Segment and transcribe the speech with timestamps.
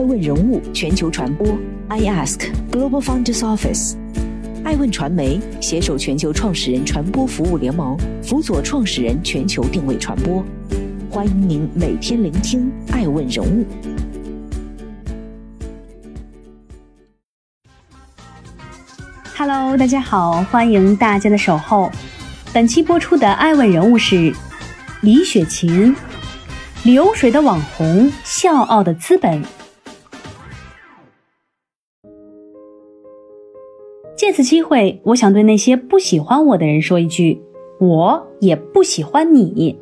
[0.00, 1.46] 爱问人物全球传播
[1.88, 3.96] ，I Ask Global Founders Office，
[4.64, 10.42] 爱问传媒携手全球创始人传播服务联盟，辅佐创始人全球定位传播。
[11.10, 13.66] 欢迎您每天聆听爱问人物。
[19.36, 21.92] Hello，大家好，欢迎大家的守候。
[22.54, 24.32] 本期播出的爱问人物是
[25.02, 25.94] 李雪琴，
[26.84, 29.44] 流水的网红，笑傲的资本。
[34.30, 37.42] 借此机会，我想对那些不喜欢我的人说一句：
[37.80, 39.76] 我也不喜欢你。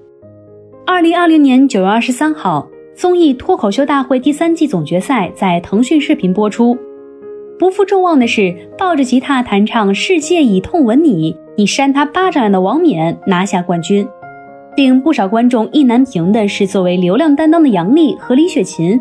[0.86, 6.74] 二零二零年九月二十三号，综艺脱口秀大会第三季总决赛在腾讯视频播出。
[7.58, 14.08] 不负众望的是，抱着吉他弹唱《世界以痛吻你》，你扇他巴掌的王冕拿下冠军。
[14.78, 18.98] 令不少观众意难平的是，作为流量担当的杨笠和李雪琴，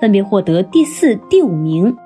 [0.00, 1.96] 分别获得第四、第五名。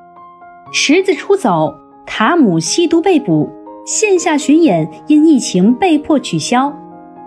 [0.70, 1.74] 池子出走。
[2.06, 3.48] 卡姆吸毒被捕，
[3.86, 6.72] 线下巡演因疫情被迫取消。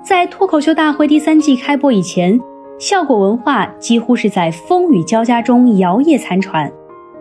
[0.03, 2.39] 在脱口秀大会第三季开播以前，
[2.77, 6.71] 效果文化几乎是在风雨交加中摇曳残喘。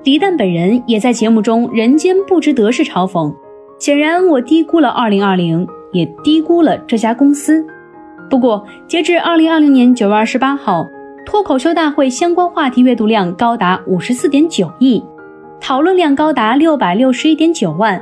[0.02, 3.33] 李诞本人也在节目中“人间不值得”是嘲讽。
[3.78, 7.64] 显然，我低估了2020，也低估了这家公司。
[8.28, 10.86] 不过，截至2020年9月28号，
[11.24, 15.02] 脱口秀大会相关话题阅读量高达54.9亿。
[15.67, 17.98] 讨论量高达六百六十一点九万，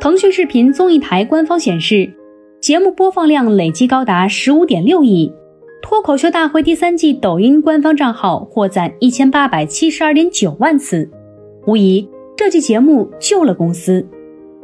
[0.00, 2.12] 腾讯视频综艺台官方显示，
[2.60, 5.32] 节目播放量累计高达十五点六亿。
[5.80, 11.08] 脱口秀大会第三季抖音官方账号获赞一千八百七十二点九万次，
[11.68, 12.04] 无疑
[12.36, 14.04] 这期节目救了公司。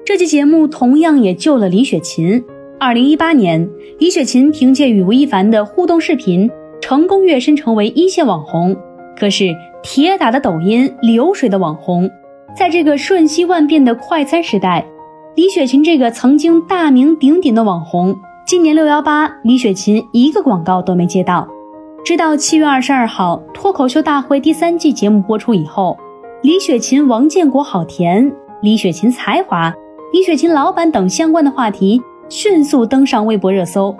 [0.04, 2.42] 这期节目同样也救了李雪琴。
[2.80, 8.76] 二零一八年，李雪琴凭借与吴亦凡的互动视频，成功跃升成为一线网红。
[9.16, 12.10] 可是铁打的抖音，流水的网红。
[12.56, 14.84] 在这个瞬息万变的快餐时代，
[15.34, 21.48] 李雪琴这个曾经大名鼎鼎的网红，今年六幺八，李雪琴一个广告都没接到。
[22.04, 25.96] 直到七月二十二号，脱口秀大会第三季节目播出以后，
[26.42, 29.72] 李雪琴、王建国好甜，李雪琴才华，
[30.12, 33.94] 李雪琴老板等相关的话题迅速登上微博热搜。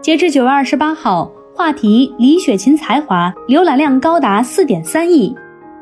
[0.00, 5.34] 截至九月二十八号，话题李雪琴才华浏览量高达四点三亿。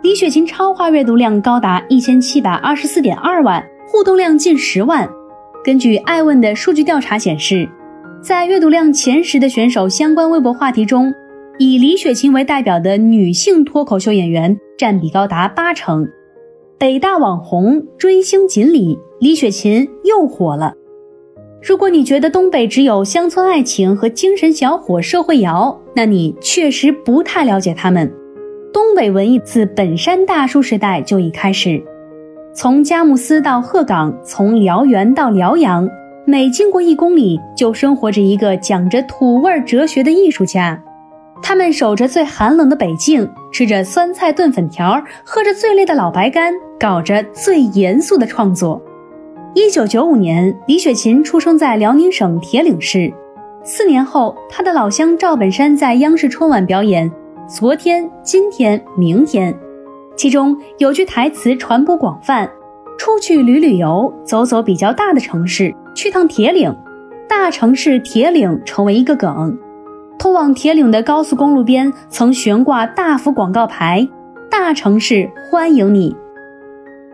[0.06, 5.10] 李雪琴超话阅读量高达一千七百二十四点二万，互动量近十万。
[5.64, 7.68] 根据爱问的数据调查显示，
[8.22, 11.12] 在阅读量前十的选手相关微博话题中，
[11.58, 16.08] 以李雪琴为代表的女性脱口秀演员占比高达八成。
[16.78, 20.72] 北大网红追星锦鲤，李雪琴又火了。
[21.60, 28.08] 如果你觉得东北只有乡村爱情和精神小伙社会摇，那你确实不太了解他们。
[28.76, 31.82] 东北文艺自本山大叔时代就已开始，
[32.54, 35.88] 从佳木斯到鹤岗，从辽源到辽阳，
[36.26, 40.78] 每经过一公里，就生活着一个讲着土味哲学的艺术家。
[41.42, 48.78] 他们守着最寒冷的北境，吃着酸菜炖粉条，喝着最烈的老白干，搞着最严肃的创作。
[49.54, 53.10] 一九九五年，李雪琴出生在辽宁省铁岭市。
[53.64, 57.10] 四年后，他的老乡赵本山在央视春晚表演。
[57.48, 59.56] 昨天、今天、明天，
[60.16, 62.50] 其中有句台词传播广泛：
[62.98, 66.74] 出去旅旅游，走走比较大的城市，去趟铁岭。
[67.28, 69.56] 大城市铁岭成为一个梗。
[70.18, 74.08] 通往铁岭的高速公路边曾悬挂大幅广告牌
[74.50, 76.16] ：“大城市欢迎你。”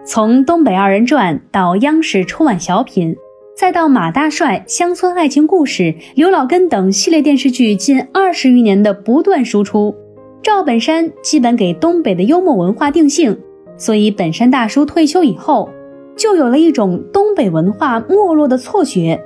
[0.06, 3.14] 从《东北二人转》到央视春晚小品，
[3.54, 9.94] 再到马大帅、乡村爱情故事、刘老根等系列电视剧，近二十余年的不断输出。
[10.42, 13.38] 赵本山基本给东北的幽默文化定性，
[13.76, 15.68] 所以本山大叔退休以后，
[16.16, 19.22] 就有了一种东北文化没落的错觉。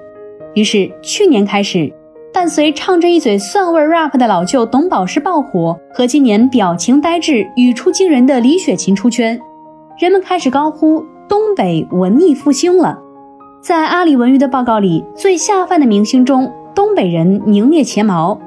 [0.55, 1.91] 于是去年开始，
[2.35, 9.41] 伴随唱着一嘴蒜味 rap 的老舅董宝石爆火，和今年表情呆滞、语出惊人的李雪琴出圈，
[9.99, 12.99] 人们开始高呼东北文艺复兴了。
[13.63, 18.39] 在阿里文娱的报告里，最下饭的明星中，东北人名列前茅。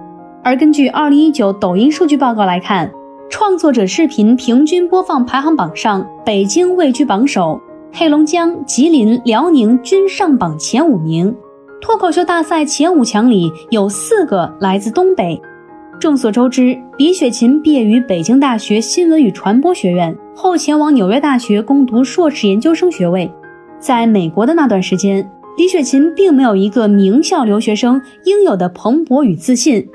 [0.43, 2.89] 而根据二零一九抖音数据报告来看，
[3.29, 7.59] 创作者视频平均播放排行榜上，北京位居榜首，
[7.91, 11.35] 黑龙江、吉林、辽宁均上榜前五名。
[11.81, 15.39] 脱口秀大赛前五强里有四个来自东北。
[15.99, 23.29] 众所周知，李雪琴毕业于北京大学新闻与传播学院，后前往纽约大学攻读硕士研究生学位。
[23.77, 29.85] 在美国的那段时间，李雪琴并没有一个名校留学生应有的蓬勃与自信。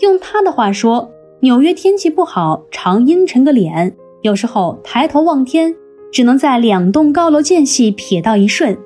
[0.00, 1.10] 用他的话说，
[1.40, 3.94] 纽约天气不好，常阴沉个脸。
[4.22, 5.74] 有时候抬头望天，
[6.10, 8.76] 只能在两栋高楼间隙瞥到一瞬。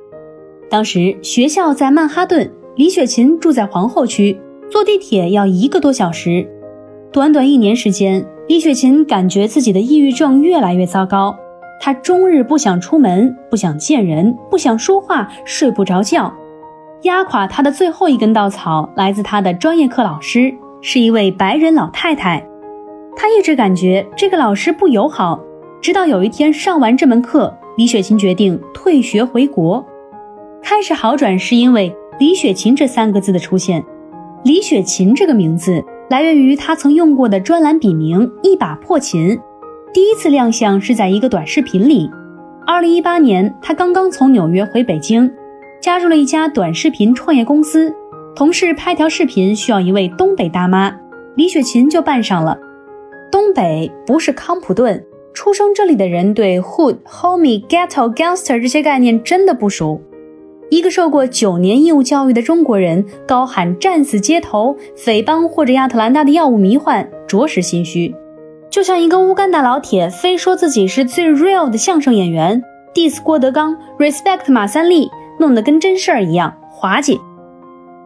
[0.69, 4.41] 当时学校在曼哈顿，李雪琴住在皇后区，
[4.71, 6.49] 坐地铁要一个多小时。
[7.13, 11.37] 短短一年时间，李雪琴感觉自己的抑郁症越来越糟糕。
[11.81, 16.33] 她终日不想出门，不想见人，不想说话，睡不着觉。
[17.03, 20.53] 压垮她的最后一根稻草来自她的专业课老师，
[20.87, 22.47] 是一位白人老太太。
[23.17, 25.41] 她一直感觉这个老师不友好，
[25.81, 29.83] 直到有一天上完这门课，李雪琴决定退学回国。
[30.63, 33.83] 开始好转是因为李雪琴这三个字的出现。
[34.45, 39.39] 李雪琴这个名字来源于她曾用过的专栏笔名“一把破琴”。
[39.95, 42.11] 第一次亮相是在一个短视频里。
[42.67, 45.33] 二零一八年，她刚刚从纽约回北京，
[45.81, 47.91] 加入了一家短视频创业公司。
[48.37, 50.93] 同事拍条视频需要一位东北大妈，
[51.37, 52.59] 李雪琴就扮上了。
[53.31, 60.01] 东北不是康普顿，出生这里的人对 hood、homie、ghetto、gangster 这些概念真的不熟。
[60.69, 68.13] 一个受过九年义务教育的中国人高喊“战死街头”、匪帮或者亚特兰大的药物迷幻，着实心虚。
[68.69, 72.61] 就像一个乌干达老铁非说自己是最 real 的相声演员
[72.93, 75.09] ，diss 郭德纲，respect 马三立，
[75.39, 77.21] 弄得跟真事儿一样滑稽。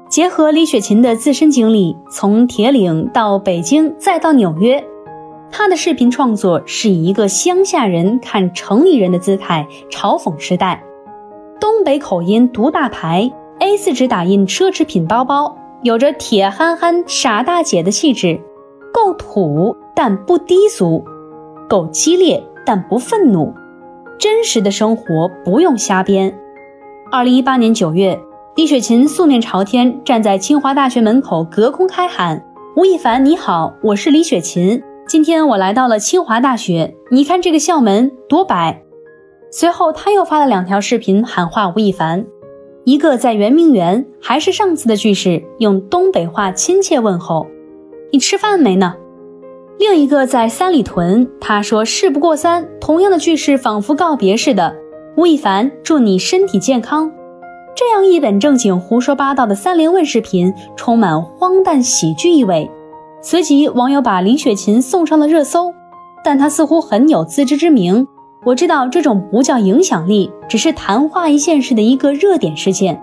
[0.08, 4.82] 结合李雪琴的自身经历，从铁岭到北京，再到纽约。
[5.50, 10.82] 她的视频创作是以一个乡下人看城里人的姿态嘲讽时代，
[11.60, 18.40] 东北口音读大牌，A4 纸打印奢侈品包包，有着铁憨憨傻大姐的气质，
[18.92, 21.04] 够土但不低俗，
[21.68, 23.52] 够激烈但不愤怒，
[24.18, 26.34] 真实的生活不用瞎编。
[27.10, 28.18] 二零一八年九月，
[28.58, 32.44] 李雪琴素面朝天站在清华大学门口，隔空开喊
[32.74, 38.82] ：“吴亦凡你好，我是李雪琴。”今天我来到了清华大学，你看这个校门多白。
[39.52, 42.26] 随后他又发了两条视频喊话吴亦凡，
[42.82, 47.46] 一个在圆明园，还是上次的句式，用东北话亲切问候
[48.10, 48.96] ：“你吃饭没呢？”
[49.78, 54.74] 另一个在三里屯，他说：“事不过三。”同样的句式，仿佛告别似的。
[55.16, 57.08] 吴亦凡，祝你身体健康。
[57.78, 62.68] 这样一本正经胡说八道的三连问视频，充满荒诞喜剧意味。
[63.22, 65.72] 随即，网友把李雪琴送上了热搜，
[66.24, 68.04] 但她似乎很有自知之明。
[68.44, 73.00] 我知道这种不叫影响力，只是昙花一现式的一个热点事件。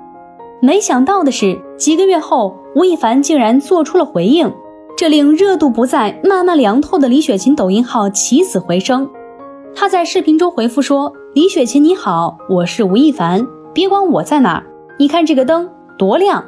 [0.59, 4.51] 没想到的是，几个月后，吴亦凡竟然做出了回应，
[4.97, 9.09] 这令热度不再、慢慢凉透的李雪琴抖音号起死回生。
[9.73, 14.65] 他在视频中回复说：“李雪琴你好，我是吴亦凡，别管我在哪儿，
[14.97, 16.45] 你看这个灯多亮。”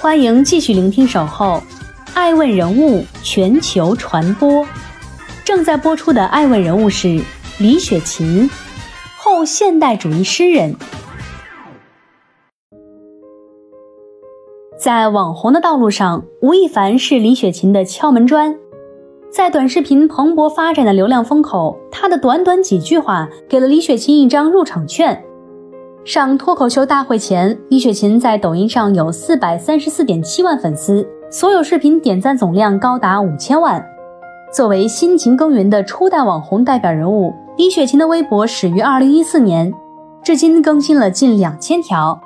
[0.00, 1.56] 欢迎继续聆听《守候》，
[2.14, 4.66] 爱问人物全球传播。
[5.44, 7.22] 正在播出的爱问人物是
[7.58, 8.48] 李雪琴，
[9.18, 10.74] 后现代主义诗人。
[14.78, 18.58] 在网红的道路上，吴亦凡是李雪琴的敲门砖。
[19.38, 25.16] 在短视频蓬勃发展的流量风口，他的短短几句话给了李雪琴一张入场券。
[26.04, 33.80] 上脱口秀大会前，李雪琴在抖音上有四百三十四点七万粉丝，所有视频点赞总量高达五千万。
[34.52, 39.72] 作为辛勤耕耘的初代网红代表人物，李雪琴的微博始于二零一四年，
[40.20, 42.20] 至今更新了近两千条。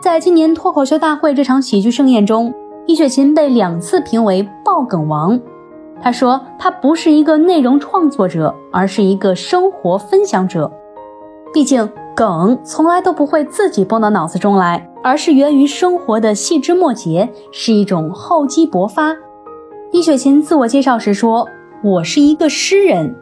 [0.00, 2.54] 在今年脱口秀大会这场喜剧盛宴中，
[2.86, 5.36] 李雪琴被两次评为爆梗王。
[6.02, 10.70] 他说：“他不是一个内容创作者，而是一个生活分享者。
[11.54, 19.16] 毕竟。”梗从来都不会自己蹦到脑子中来，而是源于生活的细枝末节，是一种厚积薄发。
[19.92, 21.48] 李雪琴自我介绍时说
[21.82, 23.16] ：“我是一个诗人。”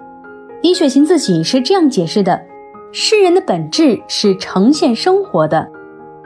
[0.61, 2.43] 李雪琴自己是这样解释的
[2.91, 5.71] ：“诗人的本质是呈现生活的，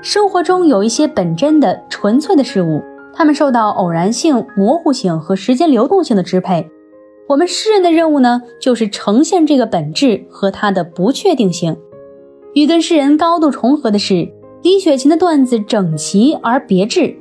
[0.01, 2.83] 生活中有一些本真的、纯粹的事物，
[3.15, 6.69] 他们受到偶然性、模糊性和时间流动性的支配。
[7.29, 11.77] 我们诗人的任务呢，就是呈现这个本质和它的不确定性。”
[12.55, 14.29] 与跟诗人高度重合的是，
[14.63, 17.17] 李雪琴的段子整齐而别致。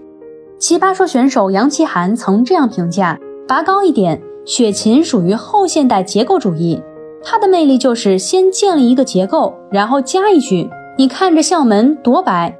[0.59, 6.81] 奇葩说选手杨奇涵曾这样评价：拔高一点，雪琴属于后现代结构主义。
[7.23, 12.57] 她的魅力就是先建立一个结构，然后加一句：“你看这校门多白。”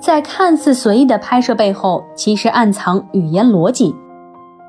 [0.00, 3.94] 在看似随意的拍摄背后，其实暗藏语言逻辑。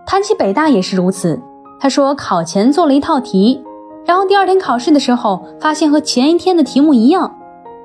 [0.05, 1.41] 谈起北大也是如此。
[1.79, 3.63] 他说考前做了一套题。
[4.05, 7.35] 然后第二天考试的时候，发现和前一天的题目一样。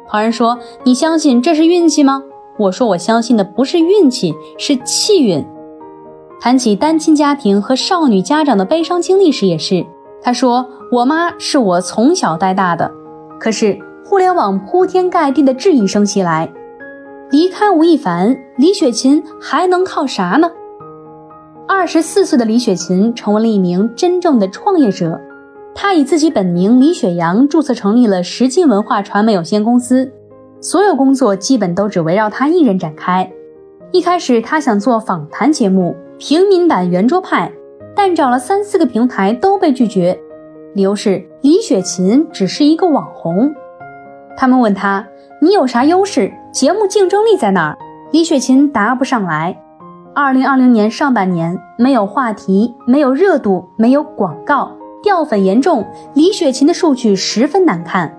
[0.06, 2.22] 旁人说：“你相信这是运气吗？”
[2.58, 5.44] 我说我相信的不是运气，是气运。
[6.40, 9.84] 谈起单亲家庭和少女家长的悲伤经历时，也是
[10.22, 12.88] 他说：“我妈是我从小带大的。”
[13.40, 16.48] 可是互联网铺天盖地的质疑声袭来，
[17.32, 20.50] 离开吴亦凡，李雪琴还能靠啥呢？
[21.66, 25.18] 二十四岁的李雪琴成为了一名真正的创业者。
[25.74, 30.12] 她以自己本名李雪阳注册成立了实劲文化传媒有限公司，
[30.60, 33.32] 所有工作基本都只围绕她一人展开。
[33.92, 37.50] 一开始，她想做访谈节目《平民版圆桌派》，
[37.96, 40.20] 但找了三四个平台都被拒绝，
[40.74, 43.50] 理由是李雪琴只是一个网红。
[44.36, 45.06] 他们问她
[45.44, 46.32] ：“你有啥优势？
[46.52, 47.76] 节目竞争力在哪儿？”
[48.12, 49.60] 李雪琴答不上来。
[50.14, 54.70] 二零二零年上半年，没有话题，没有热度，没有广告。
[55.02, 55.84] 掉粉严重，
[56.14, 58.16] 李雪琴的数据十分难看。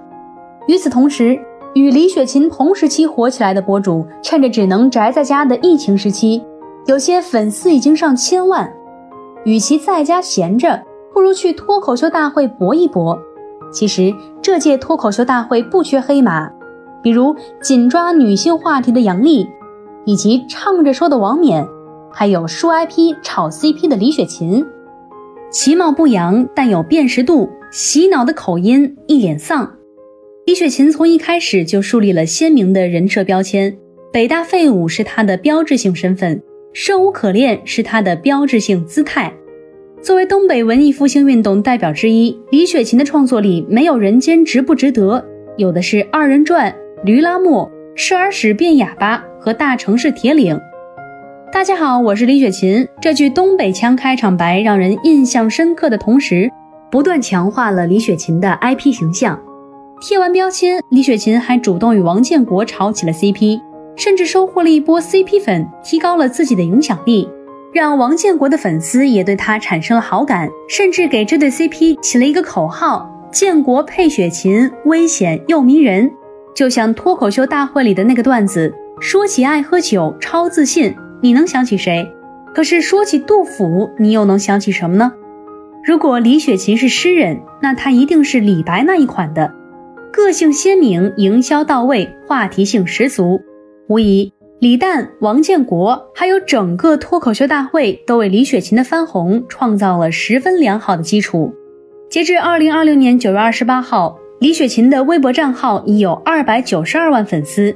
[0.67, 1.39] 与此同时，
[1.75, 6.43] 与李雪琴同时期火起来的博主，趁着只能宅在家的疫情时期，
[6.87, 8.69] 有些粉丝已经上千万。
[9.45, 13.17] 与其在家闲着，不如去脱口秀大会搏一搏。
[13.71, 16.51] 其实这届脱口秀大会不缺黑马，
[17.03, 19.45] 比如紧抓女性话题的杨笠，
[20.05, 21.67] 以及唱着说的王冕，
[22.11, 24.65] 还有输 IP 炒 CP 的李雪琴。
[25.51, 29.75] 其貌不扬，但有辨识度，洗脑的口音，一脸丧。
[30.45, 33.77] 李雪琴从一开始就树立了鲜明的人设标签，
[34.11, 36.41] 北大废物是她的标志性身份，
[36.73, 39.31] 生无可恋是她的标志性姿态。
[40.01, 45.23] 作为东北文艺复兴运动代表之一，李雪琴的创作里没有人间值不值得，
[45.55, 50.57] 有的是二人转、驴拉磨、时而使变哑巴和大城市铁岭。
[51.51, 52.87] 大家好，我是李雪琴。
[53.01, 56.49] 这句东北腔开场白让人印象深刻的同时，
[56.89, 59.37] 不断强化了李雪琴的 IP 形象。
[59.99, 63.59] 贴完标签，李雪琴还主动与王建国炒起了 CP，
[63.97, 67.27] 甚至收获了一波 CP 粉，提高了自己的影响力，
[67.73, 76.09] 让王建国的粉丝也对他产生了好感，甚至给这对 CP 起了一个口号：“建国配雪琴，危险又迷人。”
[76.55, 80.95] 就像脱口秀大会里的那个段子，说起爱喝酒，超自信。
[81.21, 82.11] 你能想起谁？
[82.53, 85.11] 可是说起杜甫，你又能想起什么呢？
[85.85, 89.53] 如果李雪琴是诗人，那她一定是李白那一款的，
[90.11, 93.41] 个性鲜明，营销到位，话题性十足。
[93.87, 101.53] 无疑，李诞、王建国还有整个脱口秀大会都为李雪琴的翻红创造了十分良好的基础。
[102.09, 107.73] 截至二零二零年九月二十八号，李雪琴的微博账号已有二百九十二万粉丝，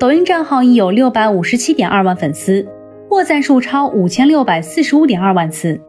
[0.00, 2.66] 抖音账号已有六百五十七点二万粉丝。
[3.08, 5.80] 获赞数超五千六百四十五点二万次。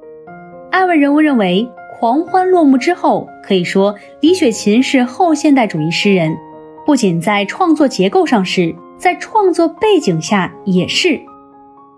[0.69, 1.67] 艾问人物认为，
[1.97, 6.37] 狂欢落幕之后，可以说李雪琴是后现代主义诗人，
[6.85, 11.19] 不仅在创作结构上是，在创作背景下也是。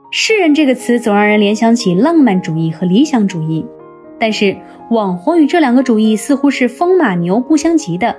[0.09, 3.65] 诗人这个词总让人联想起浪漫主义和理想主义，
[4.21, 4.55] 但是
[4.91, 8.15] 网红与这两个主义似乎是风马牛不相及的。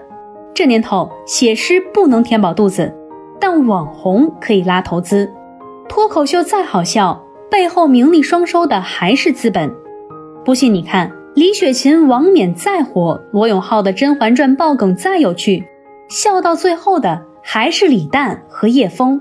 [0.52, 2.92] 这年头，写诗不能填饱肚子，
[3.38, 5.32] 但网红可以拉投资。
[5.88, 9.73] 脱口秀再好笑，背后名利双收的还是资本。
[10.44, 15.64] 不信你看，李雪琴、王冕再火，罗永浩的《甄嬛传》爆梗再有趣，
[16.09, 19.21] 笑到最后的还是李诞和叶枫。